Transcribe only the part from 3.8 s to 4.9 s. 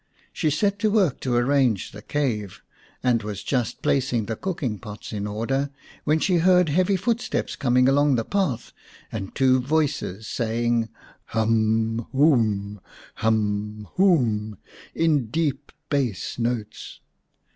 placing the cooking